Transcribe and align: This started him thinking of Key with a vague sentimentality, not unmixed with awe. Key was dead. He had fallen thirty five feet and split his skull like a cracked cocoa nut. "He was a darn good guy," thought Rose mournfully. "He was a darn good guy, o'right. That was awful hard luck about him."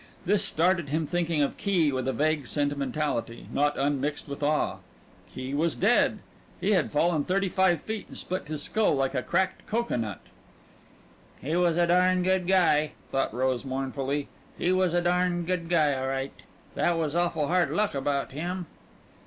This 0.25 0.43
started 0.43 0.89
him 0.89 1.05
thinking 1.05 1.43
of 1.43 1.57
Key 1.57 1.91
with 1.91 2.07
a 2.07 2.11
vague 2.11 2.47
sentimentality, 2.47 3.45
not 3.53 3.77
unmixed 3.77 4.27
with 4.27 4.41
awe. 4.41 4.77
Key 5.31 5.53
was 5.53 5.75
dead. 5.75 6.17
He 6.59 6.71
had 6.71 6.91
fallen 6.91 7.23
thirty 7.23 7.49
five 7.49 7.81
feet 7.81 8.07
and 8.07 8.17
split 8.17 8.47
his 8.47 8.63
skull 8.63 8.95
like 8.95 9.13
a 9.13 9.21
cracked 9.21 9.67
cocoa 9.67 9.97
nut. 9.97 10.21
"He 11.39 11.55
was 11.55 11.77
a 11.77 11.85
darn 11.85 12.23
good 12.23 12.47
guy," 12.47 12.93
thought 13.11 13.31
Rose 13.31 13.63
mournfully. 13.63 14.27
"He 14.57 14.71
was 14.71 14.95
a 14.95 15.01
darn 15.01 15.45
good 15.45 15.69
guy, 15.69 15.93
o'right. 15.93 16.33
That 16.73 16.97
was 16.97 17.15
awful 17.15 17.47
hard 17.49 17.69
luck 17.69 17.93
about 17.93 18.31
him." 18.31 18.65